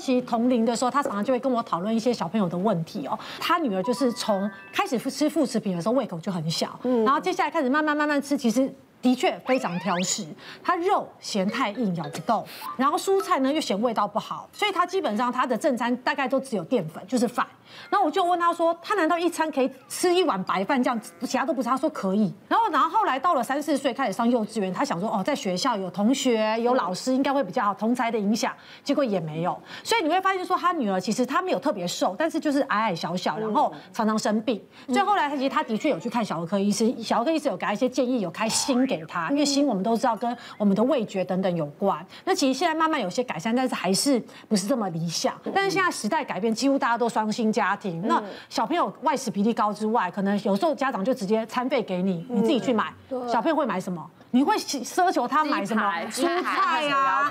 [0.00, 3.18] 其实同龄的时候，他常常就会跟我讨论一些小朋友的问题哦。
[3.38, 8.72] 他女儿就是从开始吃副食品的时候胃口就很小，然后接下来开始慢慢慢慢吃，其实。
[9.02, 10.26] 的确非常挑食，
[10.62, 12.44] 他肉嫌太硬咬不动，
[12.76, 17.46] 然后蔬菜呢又嫌味道不好，所以他基本上他的正餐大概都只有淀粉，就是饭。
[17.88, 21.68] 然后我就问他说，他难道一餐可以吃一碗白饭这样，其他都不吃？
[21.68, 22.32] 他说可以。
[22.48, 29.58] 然后然后后来到了三四岁开始上幼稚园，他想说哦，在学校有同学有老师应该会比较好，同侪的影响，结果也没有。
[29.84, 34.60] 所以你会发现说，他女儿其实她没有特别瘦，但是就是矮矮小小，然后常常生病。
[34.88, 42.04] 所以后来他其实他的确有去看小儿科医师，小儿科医师有给他一些建议，有开锌给他，因为锌我们都知道跟我们的味觉等等有关。
[42.24, 45.32] 那其实现在慢慢有些改善，但是还是不是这么理想。
[45.54, 52.92] 但是现在时代改变，几乎大家都双薪家庭，那小朋友外食比例高之外，可能有时候家长就直接餐费给你，你自己去买。
[53.28, 54.04] 小朋友会买什么？
[54.32, 55.82] 你会奢求他买什么？
[56.10, 57.30] 蔬菜啊，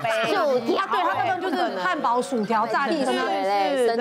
[0.66, 0.86] 薯条。
[0.86, 3.04] 对，他根本就是汉堡、薯条、炸鸡。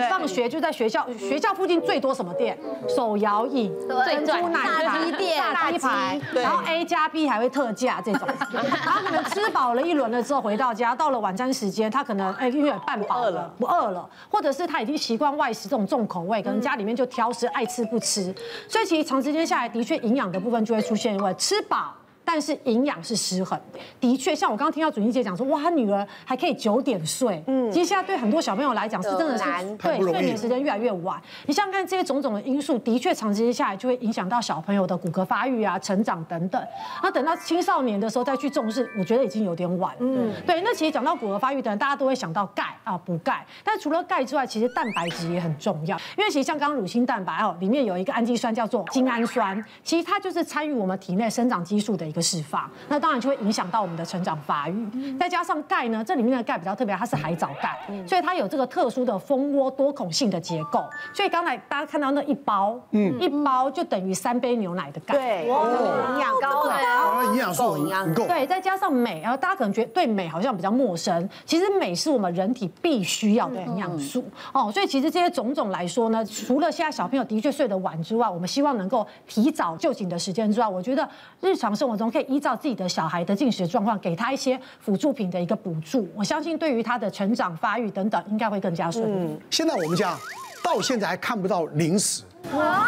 [0.09, 2.57] 放学就在学校，学校附近最多什么店？
[2.87, 3.71] 手摇椅、
[4.05, 8.27] 珍珠奶茶店、炸鸡排，然后 A 加 B 还会特价这种。
[8.51, 18.33] 然后可能吃饱了一轮了之后回到家，到了晚餐时间，他可能哎因为半饱了，不饿了，或者是他已经习惯外食这种重口味，可能家里面就挑食，爱吃不吃，
[18.67, 21.93] 所以其实长时间下来，的确营养的部分就会出现，因为吃饱。
[22.31, 29.43] 但是营养是失衡的，的确，像我刚刚听到准心姐讲说，哇，她女儿还可以九点睡，嗯，其实现在对很多小朋友来讲是真的是
[29.77, 31.19] 对睡眠时间越来越晚。
[31.47, 36.63] 你像看这些种种的因素，的确长时间下来就会影响到小朋友的骨骼发育啊、成长等等。
[37.01, 39.91] 那等到青少年的时候再去重视，我觉得已经有点晚。
[39.97, 40.61] 嗯，对。
[40.61, 43.43] 那其实讲到骨骼发育等，大家都会想到钙啊，补钙。
[43.63, 52.18] 但除了钙之外，其实蛋白质也很重要，因为其实像刚刚乳清蛋白哦，里面有一个氨基酸叫做精氨酸，其实它就是参与我们体内生长激素的一个。
[52.21, 55.17] 释放，那当然就会影响到我们的成长发育。
[55.19, 60.83] 再加上钙呢，这里面的钙比较特别，它是海藻钙，所以它有这个特殊的蜂窝多孔性的结构。
[61.13, 68.25] 所以刚才大家看到那一包，嗯，一包就等于三杯牛奶的钙，对，营养高的，营养素很够。
[68.27, 74.71] 对，再加上镁，然后大家可能觉得对镁好像比较陌生，其实镁是我们人体必须要的营养素哦。
[74.71, 81.07] 所以其实这些种种来说呢，除了现在小朋友的确睡得晚之外，我们希望能够提早就寝的时间之外，我觉得
[81.39, 82.08] 日常生活中。
[82.09, 86.07] 可以依照自己的小孩的进食状况，给他一些辅助品的一个补助。
[86.15, 89.33] 我相信对于他的成长发育等等，应该会更加顺利。
[89.33, 90.17] 嗯，现在我们家
[90.63, 92.23] 到现在还看不到零食。
[92.53, 92.87] 哇！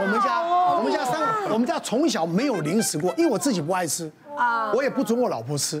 [0.00, 0.42] 我们家
[0.76, 1.20] 我们家三
[1.50, 5.80] 我们家从小没有零食过，因为我自己不爱吃啊，我也不准我老婆吃，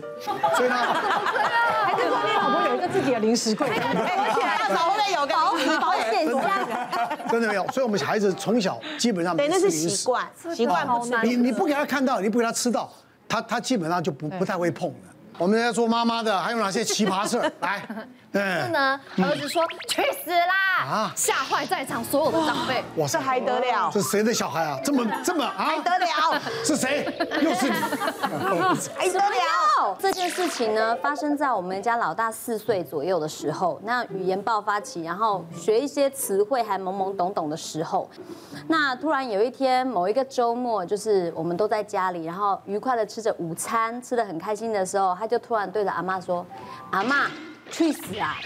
[0.56, 0.76] 所以呢，
[1.84, 3.68] 还是说你老婆有一个自己的零食柜？
[4.62, 7.28] 而且老婆有个保保险箱。
[7.30, 9.70] 真的没有，所以我们孩子从小基本上对那是。
[9.70, 10.24] 习惯，
[10.54, 11.16] 习惯不吃。
[11.24, 12.92] 你你不给他看到，你不给他吃到，
[13.28, 15.08] 他他基本上就不不太会碰的。
[15.38, 17.50] 我们在做妈妈的，还有哪些奇葩事儿？
[17.60, 17.82] 来，
[18.32, 20.84] 是呢，儿子说去死啦！
[20.84, 22.82] 啊，吓坏在场所有的长辈。
[22.96, 23.90] 哇，这还得了？
[23.92, 24.78] 这谁的小孩啊？
[24.82, 25.52] 这么 这么啊？
[25.56, 26.40] 还得了？
[26.64, 27.04] 是谁？
[27.42, 27.76] 又是你？
[28.96, 29.96] 还得了？
[29.98, 38.08] 这件事情呢，发生在我们家老大四岁左右的时候，那语言爆发期，然后学一些词汇还懵懵懂懂的时候，
[38.68, 46.46] 那突然有一天某一个周末，就是我们都在家里，然后愉快的吃着午餐，吃的很开心的时候，他就突然对着阿妈说
[46.90, 47.26] ：“阿妈，
[47.70, 48.36] 去死啊！”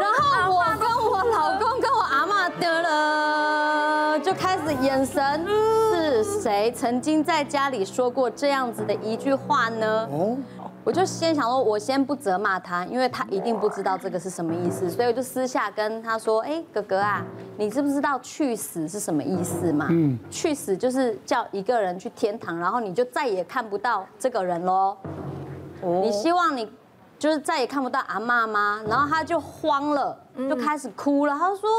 [0.00, 5.46] 然后我跟我老公跟我阿妈得了，就开始眼神。
[5.92, 10.08] 是谁曾经在家里说过这样子的一句话呢？
[10.10, 10.36] 哦，
[10.84, 17.24] 我就先想说，我先不责骂他，因为他一定不知道这个是什么意思，所以我就私下跟他说：“哎，哥哥啊，
[17.56, 19.86] 你知不知道去死是什么意思嘛？
[19.90, 24.96] 嗯，去死就是叫一个人去天堂，然后你就再也看不到这个人喽。
[25.80, 26.70] 哦，你希望你
[27.22, 28.80] 就是再也看不到阿妈吗？
[28.88, 30.18] 然后他就慌了，
[30.50, 31.70] 就开始哭了，他说。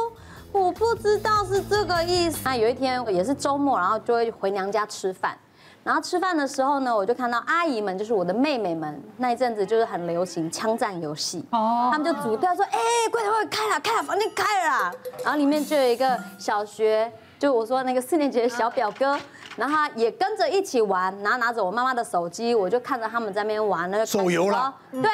[0.54, 2.40] 我不知道是这个意思。
[2.46, 5.36] 那有一天也是周末，然后就会回娘家吃饭。
[5.84, 11.44] 然后吃饭的时候呢，我就看到阿姨们，就是我的妹妹们，那一阵子就是很流行枪战游戏。
[11.50, 11.90] 哦。
[11.92, 12.80] 他们就组队说：“哎，
[13.12, 14.92] 快点快点，开了开了，房间开了。”
[15.26, 19.18] 然后里面就有一个小学，就我说那个四年级的小表哥，
[19.56, 24.74] 然后他也跟着一起玩，然后拿着我妈妈的手机，我就看着他们在那边玩那个手游了。
[24.92, 25.10] 对。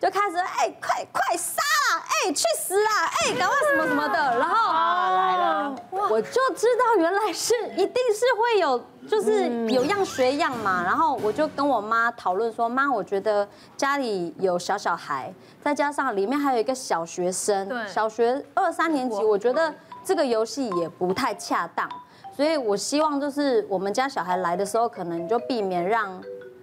[0.00, 10.82] 就开始哎，快快杀了，哎，去死啦，哎，赶快什么什么的，然后来了，我就知道原来是一定是会有，就是有样学样嘛。
[10.82, 13.46] 然后我就跟我妈讨论说，妈，我觉得
[13.76, 21.86] 家里有小小孩，再加上里面还有一个小学生，小学二三年级，我觉得这个游戏也不太恰当，
[22.40, 26.18] 所以我希望就是我们家小孩来的时候，可能就避免让。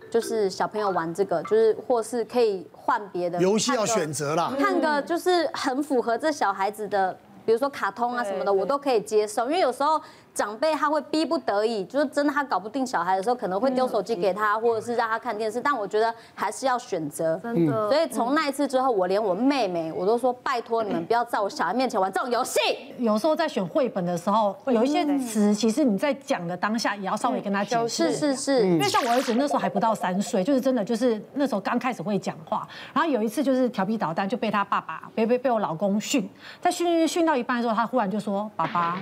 [0.10, 4.52] 就是小朋友玩这个，就是或是可以换别的游戏要选择啦。
[4.58, 7.16] 看个就是很符合这小孩子的，
[7.46, 10.02] 比如说卡通啊什么的，我都可以接受，因为有时候。
[10.38, 15.60] 长辈他会逼不得已，就是真的他搞不定小孩的时候，可能会丢手机给他，或者是让他看电视。
[15.60, 17.90] 但我觉得还是要选择，真的。
[17.90, 22.60] 所以从那一次之后，我连我妹妹我都说，拜托你们不要在我小孩面前玩这种游戏。
[23.00, 28.12] 有时候在选绘本的时候，有一些词其实你在讲的当下也要稍微跟他解释。
[28.12, 32.68] 是是是，因为像我儿子那时候还不到三岁，就是真的就是那时候刚开始会讲话。
[32.94, 36.30] 然后有一次就是调皮捣蛋，就被他爸爸被被被我老公训，
[36.62, 39.02] 在训训到一半的时候，他忽然就说：“爸爸。”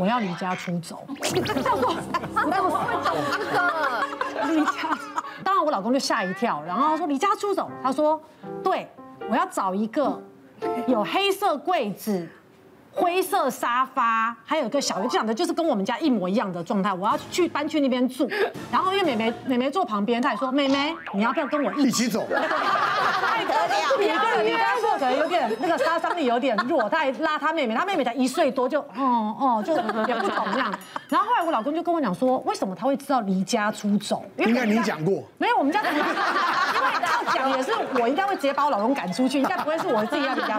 [0.00, 1.04] 我要离家出走，
[1.34, 1.94] 你这叫做
[2.32, 4.02] 怎么会懂这个？
[4.48, 4.98] 离家，
[5.44, 8.18] 当然我老公就吓一跳，然后他说离家出走，他说
[8.64, 8.90] 对，
[9.28, 10.18] 我要找一个
[10.86, 12.26] 有黑色柜子。
[12.92, 16.92] 灰色沙发，还有一个小，就讲的就是跟我们家一模一样的状态。
[16.92, 18.28] 我要去搬去那边住，
[18.70, 22.26] 然后因为妹妹妹妹坐旁边，她也说妹妹，你要不要跟我一起走？
[22.28, 30.72] 太得了，一个人离家出走可能有点那个杀伤力有点弱，她还拉她妹妹，她妹妹才一岁多就哦哦就也不懂这样。
[31.08, 34.24] 然后后来我老公就跟我讲说，为什么他会知道离家出走？
[34.36, 40.58] 应该你讲过，没有我们家的，因为要讲也是我应该会直接把我老公赶出去，应该不会是我自己要离家。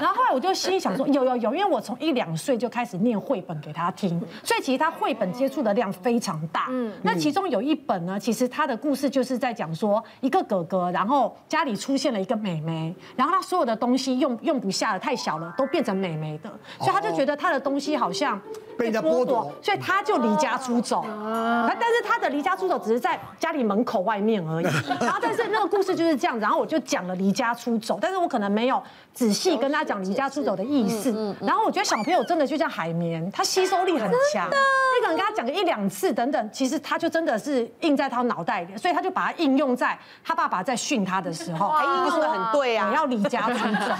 [0.00, 1.82] 然后后来我就心里想说，有有有，因为我。
[1.82, 6.68] 从一两岁就开始念绘本给他听，所以其实他绘本接触的量非常大。
[6.70, 16.48] 嗯，那其中有一本呢，其实他的故事就是在讲说一个哥哥，然后家里出现了一个妹妹，然后他所有的东西用用不下了，太小了，都变成妹妹的，
[16.78, 18.40] 所以他就觉得他的东西好像
[18.78, 21.04] 被剥夺，所以他就离家出走。
[21.04, 24.66] 但是他的离家出走只是在家里门口外面而已。
[25.00, 28.80] 然后但是那个故事就是这样，然后我就讲了离家出走，但是我可能没有
[29.12, 31.34] 仔细跟他讲离家出走的意思。
[31.40, 34.48] 然后我觉得小朋友真的就像海绵，他吸收力很强。
[34.48, 41.68] 你可能跟他讲个一两次等等，其实他就真的是印在他脑袋里，所以他就把它应用在他爸爸在训他的时候。
[41.68, 43.94] 哎，应用的很对啊，我要离家出走。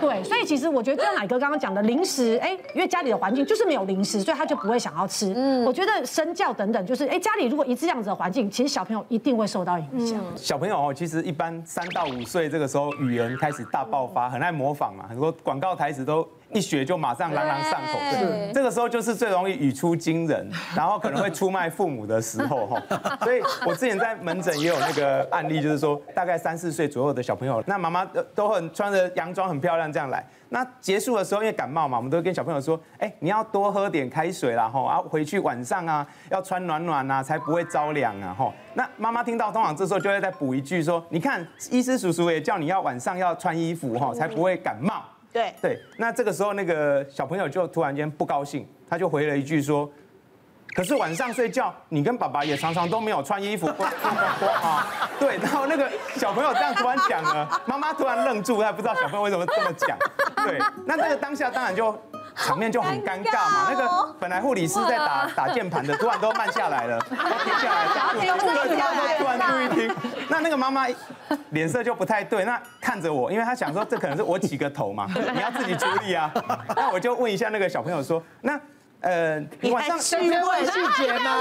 [0.00, 5.32] 对，所以其实我觉得就像乃哥刚刚讲的零食，哎，因为家里的环境就是没有零食，所以他就不会想要吃。
[5.34, 10.20] 嗯，我觉得身教等等，就是哎，家里如果一直这样子的环境，其实小朋友一定会受到影响。
[10.36, 16.26] 小朋友哦，其实一般三到五岁这个时候，语言开始大爆发，很爱模仿嘛，很多广告台词都。
[16.52, 22.82] 一学就马上朗朗上口，对，这个时候就是最容易语出惊人，然后可能会出卖父母的时候哈。
[23.22, 28.04] 所以我之前在门诊也有那个案例，就是说大概三四岁左右的小朋友，那妈妈
[28.34, 38.52] 都很穿着洋装很漂亮这样来，那结束的时候因为感冒嘛，我们都跟小朋友说，哎，你要多喝点开水啦哈，然后回去晚上啊要穿暖暖啊，才不会着凉啊哈。
[38.74, 45.02] 那妈妈听到通常这时候就会再补一句说，你看医师叔叔也叫你要晚上要穿衣服哈，才不会感冒。
[45.36, 49.86] 对对，那这个时候那个小朋友就突然间不高兴，他就回了一句说
[50.74, 53.66] ：“可是晚上睡觉，你跟爸爸也常常都没有穿衣服。”
[54.62, 54.86] 啊，
[55.20, 59.98] 对，然后那个小朋友这样突然讲了，妈妈突然愣住，她不知道小朋友为什么这么讲。
[60.46, 61.94] 对，那那个当下当然就。
[62.38, 67.86] 场面就很尴尬嘛，那个本来护理师在打 打键盘的，突然都慢下来了，都停下来，
[69.16, 69.96] 突然注意听，
[70.28, 70.86] 那那个妈妈
[71.50, 76.32] 脸色就不太对，那看着我，因为他想说这可能是我起个头嘛， 你要自己处理啊，
[76.74, 78.58] 那我就问一下那个小朋友说，那
[79.00, 81.36] 呃，你晚上细问细节吗？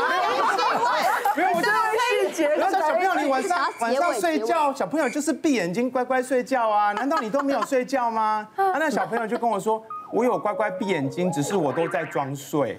[1.35, 2.47] 没有，我就问细节。
[2.49, 8.47] 然后小朋友，你晚上晚上睡觉，小朋友就是闭眼睛乖乖睡觉啊，难道你都没有睡觉吗？
[8.55, 9.83] 啊，那小朋友就跟我说。
[10.11, 12.77] 我有乖乖闭眼睛，只是我都在装睡。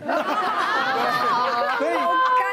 [1.76, 1.92] 所以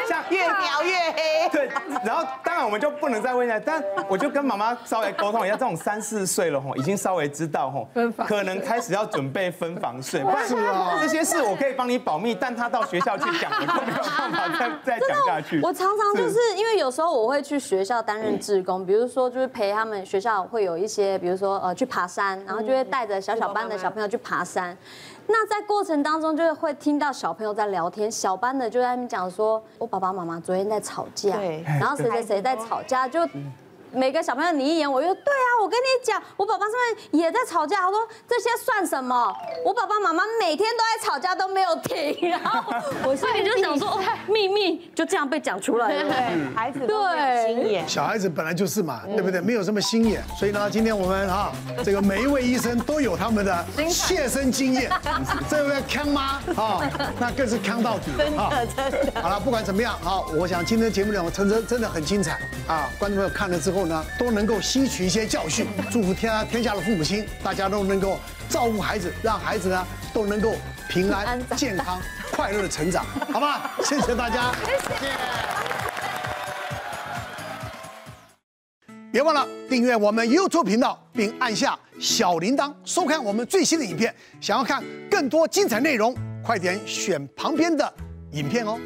[0.09, 1.49] 像越描越黑。
[1.49, 1.69] 对，
[2.03, 7.87] 然后当然我们就不能再问一下，但我就跟妈妈稍微沟通一下，这种三四岁了吼，已经稍微知道吼，
[8.25, 10.23] 可能开始要准备分房睡。
[10.23, 15.59] 不是啊，这些事我可以帮你保密，但他到学校去讲，我就没有办法再再讲下去。
[15.61, 24.77] 我常常就是因为有时候我会去学校担任志工，比如说就是陪他们学校会有一些，比如说呃去爬山，然后就会带着小小班的小朋友去爬山。
[25.25, 31.37] 那在过程当中，就会听到小朋友在聊天，小班的就在那边讲说，我爸爸妈妈昨天在吵架，
[31.79, 33.27] 然后谁谁谁在吵架，就。
[33.95, 37.81] 每个小朋友你一言我一语，对啊，我跟你讲，我爸爸是不是也在吵架？
[37.81, 39.31] 他说这些算什么？
[39.63, 42.73] 我爸爸妈妈每天都在吵架都没有停，然后
[43.05, 46.09] 我 心里就想说，秘密就这样被讲出来了。
[46.09, 49.39] 对，孩子都有心眼，小孩子本来就是嘛，对不对？
[49.39, 51.51] 没有什么心眼，所以呢，今天我们哈，
[51.83, 54.91] 这个每一位医生都有他们的切身经验。
[55.47, 56.81] 这位康妈啊，
[57.19, 58.49] 那更是康到底啊！
[58.75, 59.21] 真的。
[59.21, 63.82] 好了，不管怎么样啊，我想今天节目两个真真真的很精彩啊，观众朋友看了之后。
[63.85, 65.67] 呢，都能够吸取一些教训。
[65.91, 70.55] 祝福天下天下的父母亲，大家都能够照顾孩子，让孩子呢都能够
[70.89, 73.69] 平安、健康、快乐的成长，好吗？
[73.83, 74.53] 谢谢大家，
[74.87, 75.11] 谢谢。
[79.11, 84.13] 别忘了订阅我们 YouTube 频道，并按下小铃铛，收看我们最新的影片。
[84.41, 87.93] 想要看更多精彩内容，快点选旁边的
[88.31, 88.79] 影片哦。